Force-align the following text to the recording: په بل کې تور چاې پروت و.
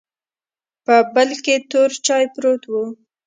په 0.85 0.95
بل 1.15 1.29
کې 1.45 1.55
تور 1.69 1.89
چاې 2.05 2.23
پروت 2.33 2.63
و. 2.67 2.73